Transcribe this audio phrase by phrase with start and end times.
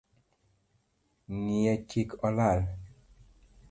[1.35, 2.59] Ngiye kik olal